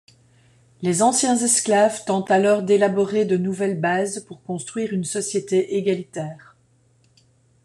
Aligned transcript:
Les 0.81 1.03
anciens 1.03 1.35
esclaves 1.37 2.05
tentent 2.07 2.31
alors 2.31 2.63
d'élaborer 2.63 3.23
de 3.23 3.37
nouvelles 3.37 3.79
bases 3.79 4.21
pour 4.25 4.41
construire 4.41 4.93
une 4.93 5.03
société 5.03 5.75
égalitaire. 5.75 6.57